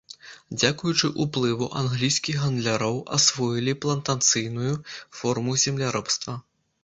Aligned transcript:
Дзякуючы 0.59 1.07
ўплыву 1.23 1.65
англійскіх 1.81 2.39
гандляроў 2.45 2.97
асвоілі 3.19 3.73
плантацыйную 3.85 4.71
форму 5.21 5.51
земляробства. 5.65 6.33